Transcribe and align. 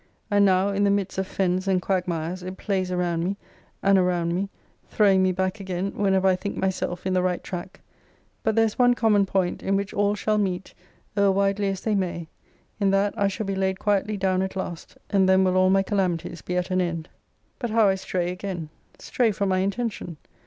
And 0.31 0.45
now, 0.45 0.69
in 0.69 0.83
the 0.83 0.89
midst 0.89 1.19
of 1.19 1.27
fens 1.27 1.67
and 1.67 1.79
quagmires, 1.79 2.41
it 2.41 2.57
plays 2.57 2.89
around 2.91 3.23
me, 3.23 3.37
and 3.83 3.99
around 3.99 4.33
me, 4.33 4.49
throwing 4.89 5.21
me 5.21 5.31
back 5.31 5.59
again, 5.59 5.91
whenever 5.95 6.27
I 6.27 6.35
think 6.35 6.57
myself 6.57 7.05
in 7.05 7.13
the 7.13 7.21
right 7.21 7.43
track. 7.43 7.81
But 8.41 8.55
there 8.55 8.65
is 8.65 8.79
one 8.79 8.95
common 8.95 9.27
point, 9.27 9.61
in 9.61 9.75
which 9.75 9.93
all 9.93 10.15
shall 10.15 10.39
meet, 10.39 10.73
err 11.15 11.31
widely 11.31 11.67
as 11.67 11.81
they 11.81 11.93
may. 11.93 12.25
In 12.79 12.89
that 12.89 13.13
I 13.15 13.27
shall 13.27 13.45
be 13.45 13.53
laid 13.53 13.77
quietly 13.77 14.17
down 14.17 14.41
at 14.41 14.55
last: 14.55 14.97
and 15.11 15.29
then 15.29 15.43
will 15.43 15.55
all 15.55 15.69
my 15.69 15.83
calamities 15.83 16.41
be 16.41 16.57
at 16.57 16.71
an 16.71 16.81
end. 16.81 17.07
But 17.59 17.69
how 17.69 17.87
I 17.87 17.93
stray 17.93 18.31
again; 18.31 18.69
stray 18.97 19.31
from 19.31 19.49
my 19.49 19.59
intention! 19.59 20.17